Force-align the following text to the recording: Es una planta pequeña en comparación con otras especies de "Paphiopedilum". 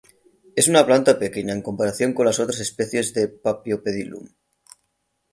Es 0.55 0.67
una 0.67 0.83
planta 0.83 1.19
pequeña 1.19 1.53
en 1.53 1.61
comparación 1.61 2.13
con 2.15 2.25
otras 2.25 2.59
especies 2.59 3.13
de 3.13 3.27
"Paphiopedilum". 3.27 4.27